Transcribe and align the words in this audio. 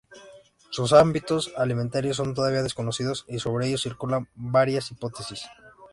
Sus 0.71 0.93
hábitos 0.93 1.53
alimentarios 1.57 2.17
son 2.17 2.33
todavía 2.33 2.63
desconocidos 2.63 3.23
y 3.27 3.37
sobre 3.37 3.67
ellos 3.67 3.83
circulan 3.83 4.27
varias 4.33 4.89
hipótesis. 4.89 5.43